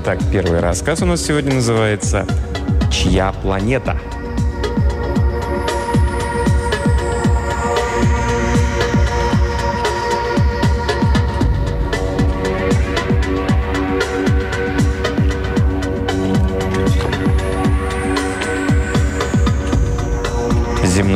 [0.00, 2.24] Итак, первый рассказ у нас сегодня называется
[2.88, 3.98] «Чья планета?».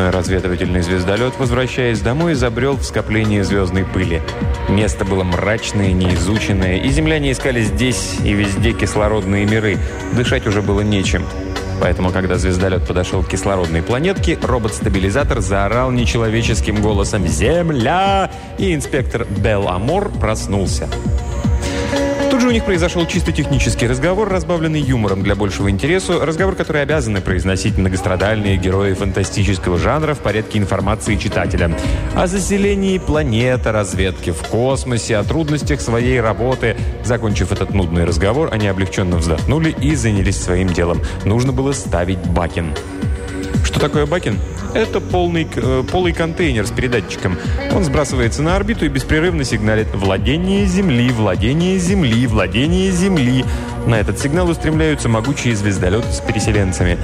[0.03, 4.21] Земной разведывательный звездолет, возвращаясь домой, забрел в скопление звездной пыли.
[4.69, 9.79] Место было мрачное, неизученное, и земляне искали здесь и везде кислородные миры.
[10.17, 11.25] Дышать уже было нечем.
[11.81, 18.29] Поэтому, когда звездолет подошел к кислородной планетке, робот-стабилизатор заорал нечеловеческим голосом «Земля!»
[18.59, 20.89] и инспектор Белл Амор проснулся
[22.53, 28.59] них произошел чисто технический разговор, разбавленный юмором для большего интереса, разговор, который обязаны произносить многострадальные
[28.59, 31.75] герои фантастического жанра в порядке информации читателя.
[32.15, 36.77] О заселении планеты, разведке в космосе, о трудностях своей работы.
[37.05, 41.01] Закончив этот нудный разговор, они облегченно вздохнули и занялись своим делом.
[41.25, 42.75] Нужно было ставить бакин.
[43.73, 44.39] Что такое бакин?
[44.75, 47.39] Это полный, э, полый контейнер с передатчиком.
[47.75, 53.47] Он сбрасывается на орбиту и беспрерывно сигналит «Владение Земли, владение Земли, владение Земли».
[53.87, 56.99] На этот сигнал устремляются могучие звездолеты с переселенцами.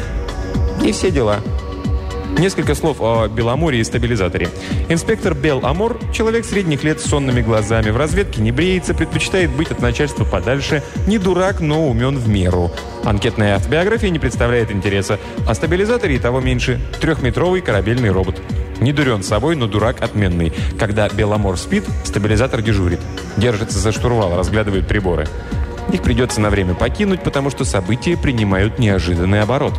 [0.84, 1.40] И все дела.
[2.38, 4.48] Несколько слов о Беломоре и стабилизаторе.
[4.88, 9.72] Инспектор Бел Амор, человек средних лет с сонными глазами, в разведке не бреется, предпочитает быть
[9.72, 12.70] от начальства подальше, не дурак, но умен в меру.
[13.02, 15.18] Анкетная автобиография не представляет интереса.
[15.48, 16.80] О стабилизаторе и того меньше.
[17.00, 18.40] Трехметровый корабельный робот.
[18.80, 20.52] Не дурен собой, но дурак отменный.
[20.78, 23.00] Когда Беломор спит, стабилизатор дежурит.
[23.36, 25.26] Держится за штурвал, разглядывает приборы.
[25.92, 29.74] Их придется на время покинуть, потому что события принимают неожиданный оборот.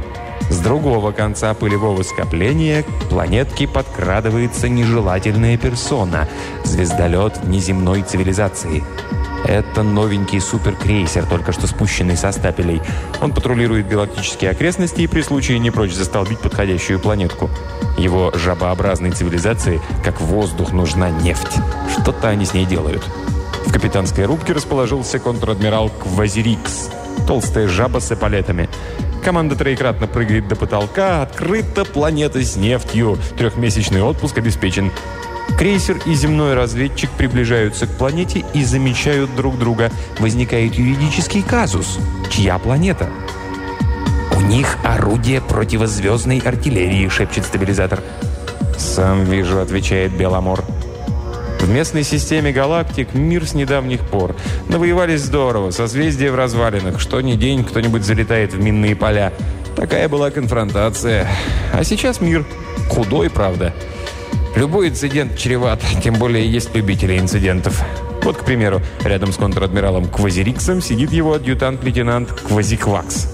[0.49, 6.27] С другого конца пылевого скопления к планетке подкрадывается нежелательная персона–
[6.63, 8.83] звездолет внеземной цивилизации.
[9.45, 12.81] Это новенький суперкрейсер, только что спущенный со стапелей.
[13.21, 17.49] Он патрулирует галактические окрестности и при случае не прочь застолбить подходящую планетку.
[17.97, 21.57] Его жабообразной цивилизации, как воздух, нужна нефть.
[21.91, 23.03] Что-то они с ней делают.
[23.65, 26.89] В капитанской рубке расположился контр-адмирал Квазирикс.
[27.27, 28.69] Толстая жаба с эполетами.
[29.23, 31.21] Команда троекратно прыгает до потолка.
[31.21, 33.17] Открыта планета с нефтью.
[33.37, 34.91] Трехмесячный отпуск обеспечен.
[35.57, 39.91] Крейсер и земной разведчик приближаются к планете и замечают друг друга.
[40.19, 41.99] Возникает юридический казус.
[42.29, 43.09] Чья планета?
[44.35, 48.01] «У них орудие противозвездной артиллерии»,— шепчет стабилизатор.
[48.77, 50.63] «Сам вижу»,— отвечает Беломор.
[51.69, 54.35] В местной системе галактик мир с недавних пор.
[54.69, 56.99] Навоевались здорово, созвездия в развалинах.
[56.99, 59.31] Что ни день кто-нибудь залетает в минные поля.
[59.75, 61.27] Такая была конфронтация.
[61.71, 62.43] А сейчас мир.
[62.89, 63.71] Худой, правда.
[64.55, 67.85] Любой инцидент чреват, тем более есть любители инцидентов.
[68.23, 73.27] Вот, к примеру, рядом с контр-адмиралом Квазириксом сидит его адъютант-лейтенант Квазиквакс.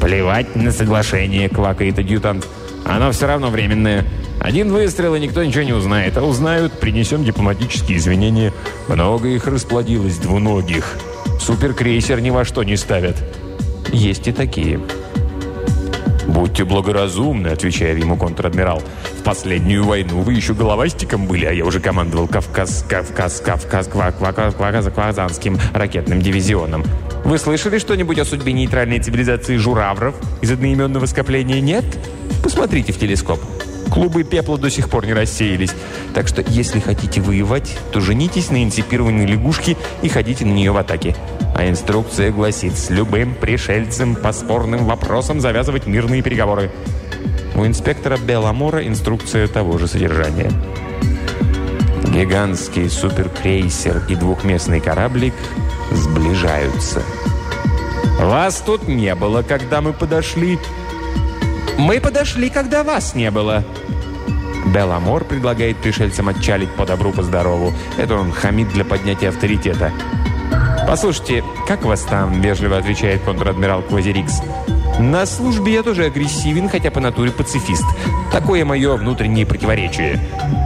[0.00, 2.46] «Плевать на соглашение»,— квакает адъютант.
[2.84, 4.04] «Оно все равно временное».
[4.40, 6.16] Один выстрел, и никто ничего не узнает.
[6.16, 8.52] А узнают, принесем дипломатические извинения.
[8.88, 10.96] Много их расплодилось, двуногих.
[11.40, 13.16] Суперкрейсер ни во что не ставят.
[13.92, 14.80] Есть и такие.
[16.28, 18.82] «Будьте благоразумны»,— отвечает ему контр-адмирал.
[19.18, 23.88] «В последнюю войну вы еще головастиком были, а я уже командовал Кавказ, Кавказ, Кавказ,
[24.94, 26.84] Квазанским ракетным дивизионом.
[27.24, 31.62] Вы слышали что-нибудь о судьбе нейтральной цивилизации журавров из одноименного скопления?
[31.62, 31.84] Нет?
[32.42, 33.40] Посмотрите в телескоп».
[33.90, 35.72] Клубы пепла до сих пор не рассеялись.
[36.14, 40.76] Так что, если хотите воевать, то женитесь на инципированной лягушке и ходите на нее в
[40.76, 41.16] атаке.
[41.54, 46.70] А инструкция гласит, с любым пришельцем по спорным вопросам завязывать мирные переговоры.
[47.54, 50.52] У инспектора Беламора инструкция того же содержания.
[52.12, 55.34] Гигантский суперкрейсер и двухместный кораблик
[55.92, 57.02] сближаются.
[58.20, 60.58] «Вас тут не было, когда мы подошли»,
[61.78, 63.64] «Мы подошли, когда вас не было».
[64.74, 67.72] Беламор предлагает пришельцам отчалить по добру, по здорову.
[67.96, 69.92] Это он хамит для поднятия авторитета.
[70.86, 74.42] «Послушайте, как вас там?»– вежливо отвечает контр-адмирал Квазирикс.
[74.98, 77.84] «На службе я тоже агрессивен, хотя по натуре пацифист.
[78.32, 80.18] Такое мое внутреннее противоречие.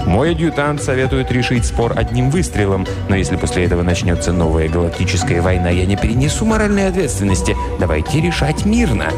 [0.07, 5.69] Мой адъютант советует решить спор одним выстрелом, но если после этого начнется новая галактическая война,
[5.69, 7.55] я не перенесу моральной ответственности.
[7.79, 9.11] Давайте решать мирно».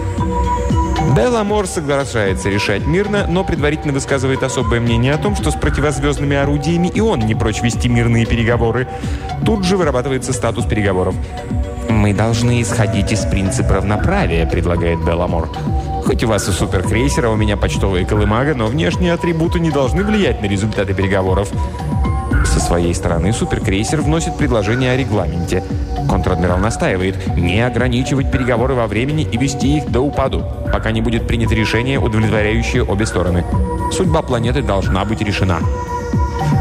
[1.14, 6.36] Бел Амор соглашается решать мирно, но предварительно высказывает особое мнение о том, что с противозвездными
[6.36, 8.88] орудиями и он не прочь вести мирные переговоры.
[9.46, 11.14] Тут же вырабатывается статус переговоров.
[11.88, 15.50] «Мы должны исходить из принципа равноправия»,— предлагает Бел Амор.
[16.04, 20.02] «Хоть у вас и суперкрейсер, а у меня почтовая колымага, но внешние атрибуты не должны
[20.02, 21.48] влиять на результаты переговоров».
[22.44, 25.62] Со своей стороны суперкрейсер вносит предложение о регламенте.
[26.08, 30.42] Контр-адмирал настаивает не ограничивать переговоры во времени и вести их до упаду,
[30.72, 33.44] пока не будет принято решение, удовлетворяющее обе стороны.
[33.92, 35.58] Судьба планеты должна быть решена.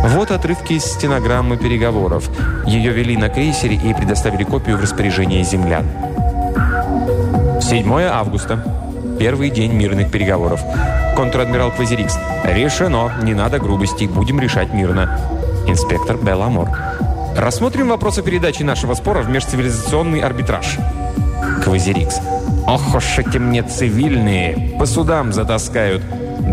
[0.05, 2.29] Вот отрывки из стенограммы переговоров.
[2.65, 5.85] Ее вели на крейсере и предоставили копию в распоряжение землян.
[7.61, 8.63] 7 августа.
[9.19, 10.61] Первый день мирных переговоров.
[11.15, 12.17] Контр-адмирал Квазирикс.
[12.43, 13.11] Решено.
[13.23, 14.07] Не надо грубостей.
[14.07, 15.17] Будем решать мирно.
[15.67, 16.69] Инспектор Бел Амор.
[17.35, 20.77] Рассмотрим вопрос о передаче нашего спора в межцивилизационный арбитраж.
[21.63, 22.19] Квазирикс.
[22.67, 24.77] Ох уж эти мне цивильные.
[24.77, 26.03] По судам затаскают.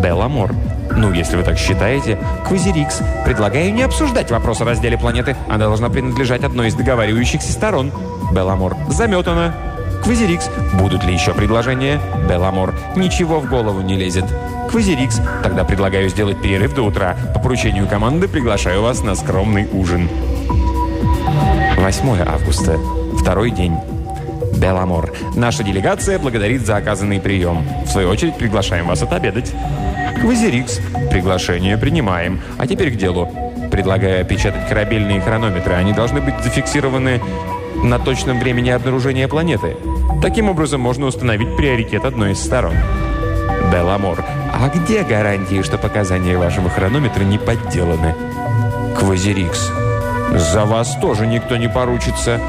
[0.02, 0.54] Бел Амор.
[0.96, 2.18] Ну, если вы так считаете.
[2.48, 3.00] Квазирикс.
[3.26, 5.36] Предлагаю не обсуждать вопрос о разделе планеты.
[5.48, 7.92] Она должна принадлежать одной из договаривающихся сторон.
[8.32, 8.74] Бел Амор.
[8.88, 9.54] Заметано.
[10.02, 10.48] Квазирикс.
[10.80, 12.00] Будут ли еще предложения?
[12.26, 12.74] Бел Амор.
[12.96, 14.24] Ничего в голову не лезет.
[14.70, 15.20] Квазирикс.
[15.42, 17.16] Тогда предлагаю сделать перерыв до утра.
[17.34, 20.08] По поручению команды приглашаю вас на скромный ужин.
[21.80, 22.78] 8 августа.
[23.18, 23.74] Второй день.
[24.58, 25.12] Бел Амор.
[25.34, 27.64] Наша делегация благодарит за оказанный прием.
[27.86, 29.52] В свою очередь приглашаем вас отобедать.
[30.20, 30.78] Квазирикс.
[31.10, 32.40] Приглашение принимаем.
[32.58, 33.28] А теперь к делу.
[33.70, 35.72] Предлагаю опечатать корабельные хронометры.
[35.72, 37.20] Они должны быть зафиксированы
[37.82, 39.76] на точном времени обнаружения планеты.
[40.20, 42.74] Таким образом, можно установить приоритет одной из сторон.
[43.72, 44.22] Бел Амор.
[44.52, 48.14] А где гарантии, что показания вашего хронометра не подделаны?
[48.98, 49.70] Квазирикс.
[50.34, 52.40] За вас тоже никто не поручится.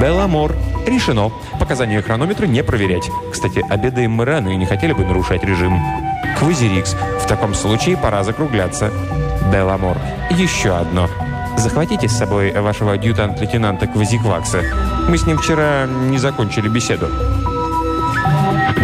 [0.00, 0.54] Бел Амор.
[0.86, 1.30] Решено.
[1.58, 3.08] Показания хронометра не проверять.
[3.30, 5.80] Кстати, обедаем мы рано и не хотели бы нарушать режим.
[6.38, 6.96] Квазирикс.
[7.20, 8.90] В таком случае пора закругляться.
[9.52, 9.98] Бел Амор.
[10.30, 11.08] Еще одно.
[11.56, 14.62] Захватите с собой вашего адъютант-лейтенанта Квазиквакса.
[15.08, 17.08] Мы с ним вчера не закончили беседу.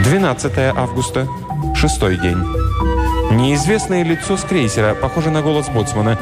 [0.04, 1.26] 12 августа.
[1.74, 2.38] Шестой день.
[3.30, 6.18] Неизвестное лицо с крейсера, похоже на голос боцмана.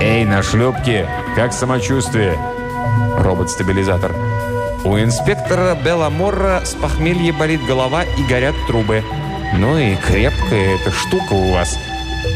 [0.00, 1.08] «Эй, на шлюпке!
[1.34, 2.36] Как самочувствие?»
[3.16, 4.14] Робот-стабилизатор.
[4.84, 9.02] У инспектора Белла Морра с похмелья болит голова и горят трубы.
[9.54, 11.78] Ну и крепкая эта штука у вас.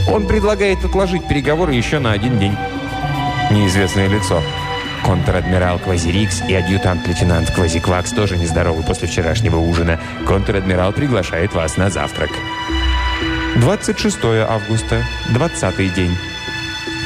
[0.09, 2.57] Он предлагает отложить переговоры еще на один день.
[3.51, 4.43] Неизвестное лицо.
[5.05, 10.01] Контр-адмирал Квазирикс и адъютант-лейтенант Квазиквакс тоже нездоровы после вчерашнего ужина.
[10.27, 12.31] Контр-адмирал приглашает вас на завтрак.
[13.57, 14.19] 26
[14.49, 16.17] августа, 20 день.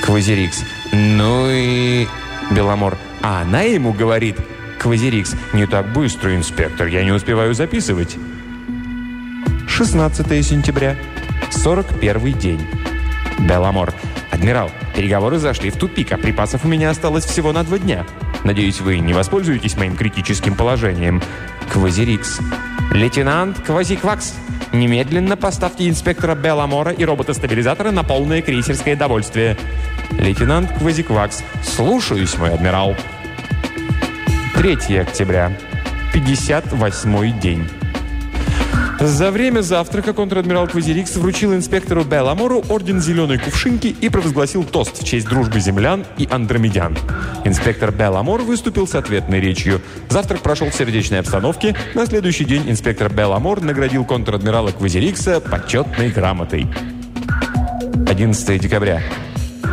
[0.04, 0.62] Квазирикс.
[0.92, 2.06] Ну и...
[2.50, 2.98] Беломор.
[3.22, 4.36] А она ему говорит.
[4.78, 5.34] Квазирикс.
[5.54, 8.16] Не так быстро, инспектор, я не успеваю записывать.
[9.66, 10.96] 16 сентября,
[11.50, 12.60] 41 день.
[13.38, 13.94] Беломор.
[14.30, 18.04] «Адмирал, переговоры зашли в тупик, а припасов у меня осталось всего на два дня.
[18.42, 21.22] Надеюсь, вы не воспользуетесь моим критическим положением».
[21.72, 22.40] Квазирикс.
[22.92, 24.34] «Лейтенант Квазиквакс,
[24.72, 29.56] немедленно поставьте инспектора Белламора и робота-стабилизатора на полное крейсерское довольствие».
[30.18, 31.42] Лейтенант Квазиквакс.
[31.62, 32.96] «Слушаюсь, мой адмирал».
[34.54, 35.56] 3 октября.
[36.12, 37.68] 58 день.
[39.00, 45.04] За время завтрака контр-адмирал Квазирикс вручил инспектору Белламору орден зеленой кувшинки и провозгласил тост в
[45.04, 46.96] честь дружбы землян и андромедян.
[47.44, 49.82] Инспектор Бел Амор выступил с ответной речью.
[50.08, 51.74] Завтрак прошел в сердечной обстановке.
[51.94, 56.66] На следующий день инспектор Бел Амор наградил контр-адмирала Квазирикса почетной грамотой.
[58.08, 59.02] 11 декабря.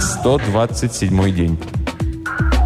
[0.01, 1.59] 127 день.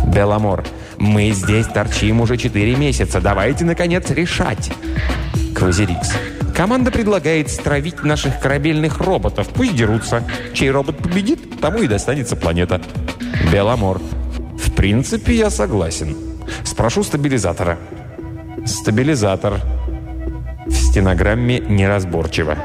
[0.07, 0.63] Бел Амор.
[0.97, 3.19] «Мы здесь торчим уже 4 месяца.
[3.19, 4.71] Давайте, наконец, решать».
[5.53, 6.13] Квазирикс.
[6.55, 9.49] Команда предлагает стравить наших корабельных роботов.
[9.53, 10.23] Пусть дерутся.
[10.53, 12.81] Чей робот победит, тому и достанется планета.
[13.51, 14.01] Беломор.
[14.57, 16.15] В принципе, я согласен.
[16.63, 17.77] Спрошу стабилизатора.
[18.65, 19.59] Стабилизатор.
[20.65, 22.57] В стенограмме неразборчиво.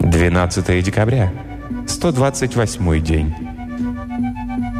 [0.00, 1.32] 12 декабря.
[1.86, 3.34] 128 день.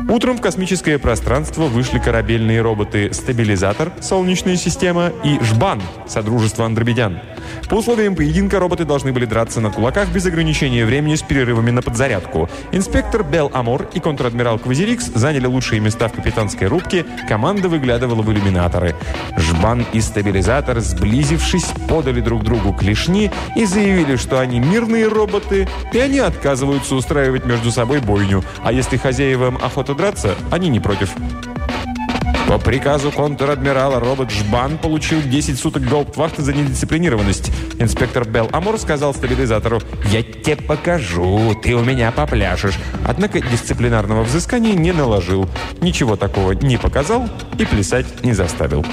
[0.09, 7.21] Утром в космическое пространство вышли корабельные роботы «Стабилизатор», «Солнечная система» и «Жбан», Содружество андробедян.
[7.69, 11.83] По условиям поединка роботы должны были драться на кулаках без ограничения времени с перерывами на
[11.83, 12.49] подзарядку.
[12.73, 18.33] Инспектор Белл Амор и контр-адмирал Квазирикс заняли лучшие места в капитанской рубке, команда выглядывала в
[18.33, 18.95] иллюминаторы.
[19.37, 25.99] Жбан и Стабилизатор, сблизившись, подали друг другу клешни и заявили, что они мирные роботы, и
[25.99, 28.43] они отказываются устраивать между собой бойню.
[28.63, 31.11] А если хозяевам охота драться, они не против.
[32.51, 37.53] По приказу контр-адмирала робот Жбан получил 10 суток гауптвахты за недисциплинированность.
[37.79, 42.77] Инспектор Белл Амур сказал стабилизатору «Я тебе покажу, ты у меня попляшешь».
[43.07, 45.49] Однако дисциплинарного взыскания не наложил.
[45.81, 48.85] Ничего такого не показал и плясать не заставил.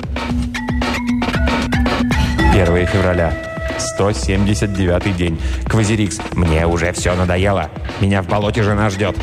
[2.54, 3.34] 1 февраля.
[3.80, 5.42] 179 день.
[5.68, 6.20] Квазирикс.
[6.34, 7.72] Мне уже все надоело.
[8.02, 9.18] Меня в болоте жена ждет.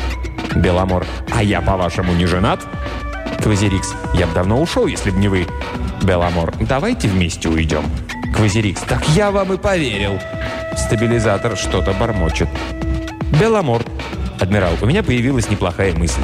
[0.57, 1.05] Бел Амор.
[1.33, 2.59] А я, по-вашему, не женат?
[3.45, 3.93] Квазирикс.
[4.15, 5.45] «Я бы давно ушел, если бы не вы».
[6.01, 6.51] Бел Амор.
[6.61, 7.83] «Давайте вместе уйдем».
[8.35, 8.81] Квазирикс.
[8.81, 10.19] «Так я вам и поверил».
[10.75, 12.49] Стабилизатор что-то бормочет.
[13.39, 13.83] Бел Амор.
[14.39, 16.21] «Адмирал, у меня появилась неплохая мысль.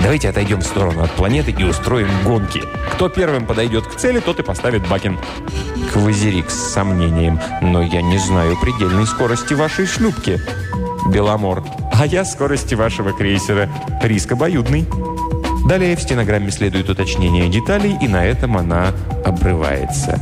[0.00, 2.62] Давайте отойдем в сторону от планеты и устроим гонки.
[2.92, 5.18] Кто первым подойдет к цели, тот и поставит бакен».
[5.92, 7.40] Квазирикс с сомнением.
[7.62, 10.40] «Но я не знаю предельной скорости вашей шлюпки».
[11.08, 11.64] Беломор.
[11.92, 13.68] «А я скорости вашего крейсера.
[14.04, 14.86] Риск обоюдный».
[15.66, 18.92] Далее в стенограмме следует уточнение деталей, и на этом она
[19.24, 20.18] обрывается.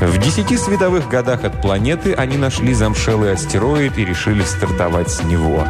[0.00, 5.66] В десяти световых годах от планеты они нашли замшелый астероид и решили стартовать с него.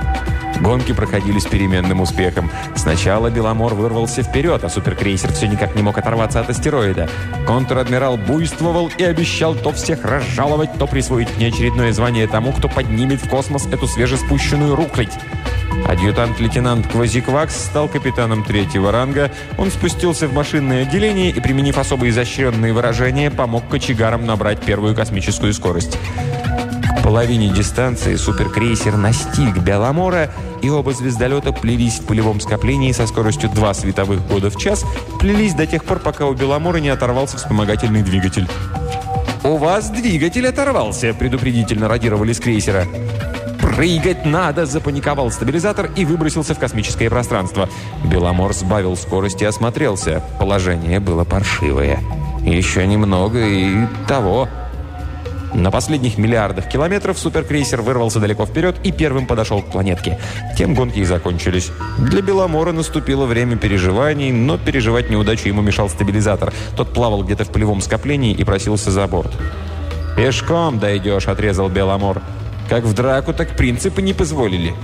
[0.61, 2.51] Гонки проходили с переменным успехом.
[2.77, 7.09] Сначала Беломор вырвался вперед, а суперкрейсер все никак не мог оторваться от астероида.
[7.47, 13.29] Контр-адмирал буйствовал и обещал то всех разжаловать, то присвоить неочередное звание тому, кто поднимет в
[13.29, 15.19] космос эту свежеспущенную рухлядь.
[15.89, 19.31] Адъютант-лейтенант Квазиквакс стал капитаном третьего ранга.
[19.59, 25.53] Он спустился в машинное отделение и, применив особо изощренные выражения, помог кочегарам набрать первую космическую
[25.55, 25.99] скорость.
[27.03, 30.31] Половине дистанции суперкрейсер настиг Беломора,
[30.63, 34.85] и оба звездолета плелись в пылевом скоплении со скоростью 2 световых года в час,
[35.19, 38.47] плелись до тех пор, пока у Беломора не оторвался вспомогательный двигатель.
[39.43, 42.87] «У вас двигатель оторвался»,– предупредительно радировали с крейсера.
[43.61, 47.69] «Прыгать надо!»– запаниковал стабилизатор и выбросился в космическое пространство.
[48.05, 50.23] Беломор сбавил скорость и осмотрелся.
[50.39, 51.99] Положение было паршивое.
[52.43, 54.49] Еще немного и того.
[55.55, 60.19] На последних миллиардах километров суперкрейсер вырвался далеко вперед и первым подошел к планетке.
[60.57, 61.71] Тем гонки и закончились.
[61.99, 66.53] Для Беломора наступило время переживаний, но переживать неудачу ему мешал стабилизатор.
[66.77, 69.33] Тот плавал где-то в полевом скоплении и просился за борт.
[70.17, 72.23] «Пешком дойдешь»,— отрезал Беломор.
[72.69, 74.75] «Как в драку, так принципы не позволили».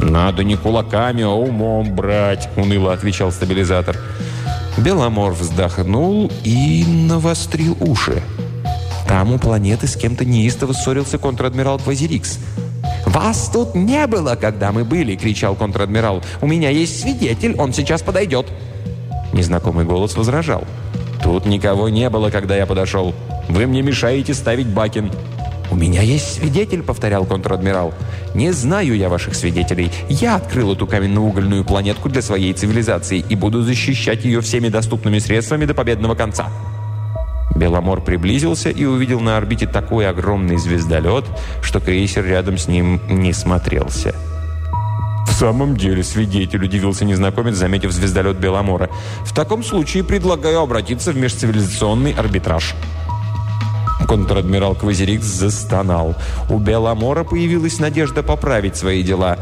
[0.00, 3.96] «Надо не кулаками, а умом брать»,— уныло отвечал стабилизатор.
[4.76, 8.22] Беломор вздохнул и навострил уши.
[9.06, 12.38] Там у планеты с кем-то неистово ссорился контр-адмирал Квазирикс.
[13.06, 16.22] «Вас тут не было, когда мы были!»— кричал контр-адмирал.
[16.40, 18.46] «У меня есть свидетель, он сейчас подойдет!»
[19.32, 20.64] Незнакомый голос возражал.
[21.22, 23.14] «Тут никого не было, когда я подошел.
[23.48, 25.10] Вы мне мешаете ставить Бакин».
[25.70, 27.94] «У меня есть свидетель»,— повторял контр-адмирал.
[28.34, 29.90] «Не знаю я ваших свидетелей.
[30.08, 35.64] Я открыл эту каменно-угольную планетку для своей цивилизации и буду защищать ее всеми доступными средствами
[35.64, 36.48] до победного конца».
[37.54, 41.24] Беломор приблизился и увидел на орбите такой огромный звездолет,
[41.62, 44.14] что крейсер рядом с ним не смотрелся.
[45.26, 48.88] «В самом деле, свидетель»,— удивился незнакомец, заметив звездолет Беломора.
[49.24, 52.74] «В таком случае предлагаю обратиться в межцивилизационный арбитраж».
[54.06, 56.14] Контр-адмирал Квазирикс застонал.
[56.50, 59.38] У Беломора появилась надежда поправить свои дела.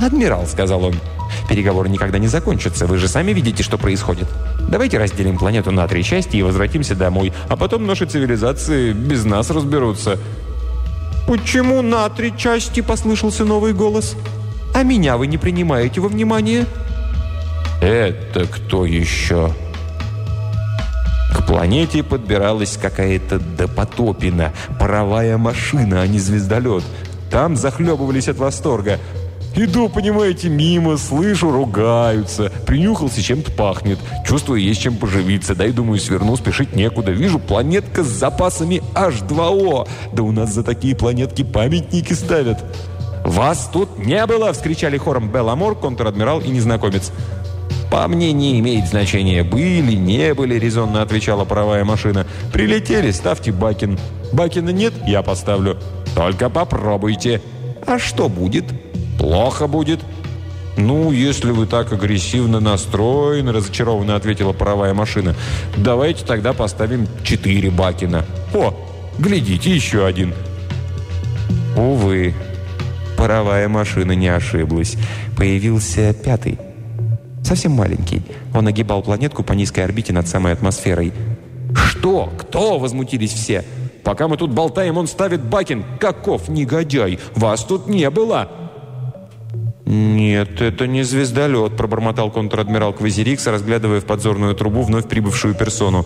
[0.00, 0.94] «Адмирал»,— сказал он,—
[1.48, 2.86] «переговоры никогда не закончатся.
[2.86, 4.28] Вы же сами видите, что происходит».
[4.68, 9.50] Давайте разделим планету на три части и возвратимся домой, а потом наши цивилизации без нас
[9.50, 10.18] разберутся».
[11.26, 14.14] «Почему на три части?»– послышался новый голос.
[14.74, 16.66] «А меня вы не принимаете во внимание?»
[17.80, 19.52] «Это кто еще?»
[21.34, 26.84] К планете подбиралась какая-то допотопина, паровая машина, а не звездолет.
[27.30, 28.98] Там захлебывались от восторга.
[29.54, 32.52] Иду, понимаете, мимо, слышу, ругаются.
[32.66, 33.98] Принюхался, чем-то пахнет.
[34.26, 35.54] Чувствую, есть чем поживиться.
[35.54, 37.10] Дай, думаю, сверну, спешить некуда.
[37.10, 39.88] Вижу, планетка с запасами H2O.
[40.12, 42.64] Да у нас за такие планетки памятники ставят.
[43.24, 47.12] «Вас тут не было!»– вскричали хором Белламор, контр-адмирал и незнакомец.
[47.90, 52.26] «По мне не имеет значения, были, не были»,– резонно отвечала паровая машина.
[52.52, 53.98] «Прилетели, ставьте бакен.
[54.32, 55.78] Бакена нет, я поставлю.
[56.14, 57.42] Только попробуйте.
[57.86, 58.64] А что будет?»
[59.18, 60.00] «Плохо будет».
[60.78, 65.34] «Ну, если вы так агрессивно настроены»,– разочарованно ответила паровая машина,–
[65.76, 68.24] «давайте тогда поставим четыре бакена».
[68.54, 68.72] «О,
[69.18, 70.32] глядите, еще один».
[71.76, 72.32] Увы,
[73.16, 74.96] паровая машина не ошиблась.
[75.36, 76.58] Появился пятый.
[77.42, 78.22] Совсем маленький.
[78.54, 81.12] Он огибал планетку по низкой орбите над самой атмосферой.
[81.74, 82.32] «Что?
[82.38, 83.64] Кто?»– возмутились все.
[84.04, 85.84] «Пока мы тут болтаем, он ставит Бакин.
[85.98, 87.18] Каков негодяй!
[87.34, 88.67] Вас тут не было!»
[89.90, 96.04] «Нет, это не звездолет»,– пробормотал контр-адмирал Квазирикс, разглядывая в подзорную трубу вновь прибывшую персону.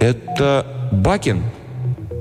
[0.00, 1.44] «Это Бакин?»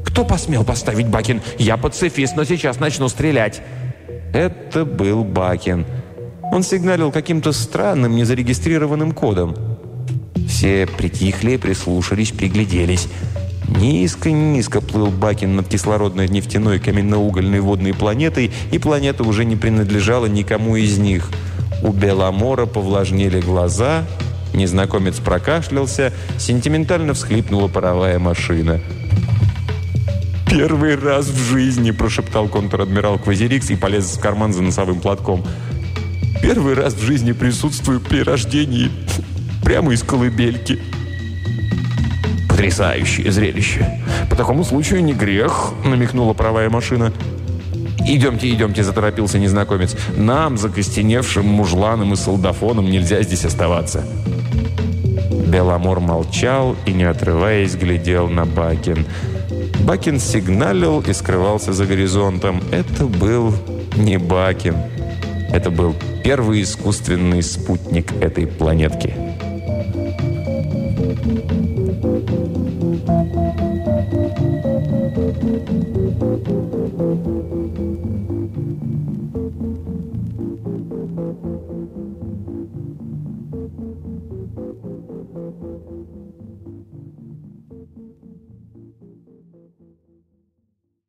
[0.05, 1.41] «Кто посмел поставить Бакин?
[1.57, 3.63] Я пацифист, но сейчас начну стрелять».
[4.35, 5.87] Это был Бакин.
[6.51, 9.55] Он сигналил каким-то странным, незарегистрированным кодом.
[10.47, 13.07] Все притихли, прислушались, пригляделись.
[13.77, 20.75] Низко-низко плыл Бакин над кислородной нефтяной каменноугольной водной планетой, и планета уже не принадлежала никому
[20.75, 21.29] из них.
[21.83, 24.05] У Беломора повлажнели глаза,
[24.53, 28.81] незнакомец прокашлялся, сентиментально всхлипнула паровая машина.
[30.49, 35.45] «Первый раз в жизни!»– прошептал контр-адмирал Квазирикс и полез в карман за носовым платком.
[36.41, 38.89] «Первый раз в жизни присутствую при рождении
[39.63, 40.79] прямо из колыбельки!»
[42.59, 44.01] «Потрясающее зрелище!
[44.29, 47.13] По такому случаю не грех!»– намекнула правая машина.
[48.05, 49.95] «Идемте, идемте»,– заторопился незнакомец.
[50.17, 54.03] «Нам, закостеневшим мужланом и солдафоном, нельзя здесь оставаться».
[55.47, 59.05] Беломор молчал и, не отрываясь, глядел на Бакин.
[59.85, 62.61] Бакин сигналил и скрывался за горизонтом.
[62.73, 63.53] Это был
[63.95, 64.75] не Бакин.
[65.53, 69.28] Это был первый искусственный спутник этой планетки.